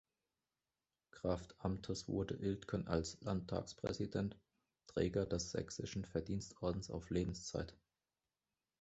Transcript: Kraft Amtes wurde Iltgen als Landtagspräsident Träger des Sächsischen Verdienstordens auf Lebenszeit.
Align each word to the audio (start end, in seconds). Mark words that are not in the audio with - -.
Kraft 1.11 1.53
Amtes 1.59 2.07
wurde 2.07 2.33
Iltgen 2.33 2.87
als 2.87 3.19
Landtagspräsident 3.21 4.35
Träger 4.87 5.27
des 5.27 5.51
Sächsischen 5.51 6.05
Verdienstordens 6.05 6.89
auf 6.89 7.11
Lebenszeit. 7.11 7.77